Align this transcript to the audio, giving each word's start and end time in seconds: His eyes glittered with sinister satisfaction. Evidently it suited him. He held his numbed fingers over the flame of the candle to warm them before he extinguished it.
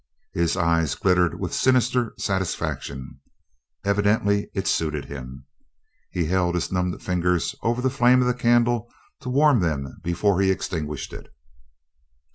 His 0.33 0.57
eyes 0.57 0.95
glittered 0.95 1.39
with 1.39 1.53
sinister 1.53 2.15
satisfaction. 2.17 3.19
Evidently 3.85 4.49
it 4.55 4.67
suited 4.67 5.05
him. 5.05 5.45
He 6.09 6.25
held 6.25 6.55
his 6.55 6.71
numbed 6.71 6.99
fingers 7.03 7.53
over 7.61 7.81
the 7.83 7.91
flame 7.91 8.19
of 8.21 8.27
the 8.27 8.33
candle 8.33 8.91
to 9.19 9.29
warm 9.29 9.59
them 9.59 9.99
before 10.03 10.41
he 10.41 10.49
extinguished 10.49 11.13
it. 11.13 11.27